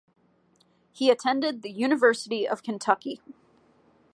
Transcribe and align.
He 0.91 1.11
attended 1.11 1.61
the 1.61 1.69
University 1.69 2.47
of 2.47 2.63
Kentucky. 2.63 3.21